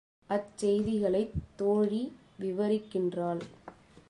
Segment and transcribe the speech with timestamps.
[0.29, 2.13] அச்செய்திகளைத் தோழி
[2.39, 3.41] விவரிக்கின்றாள்.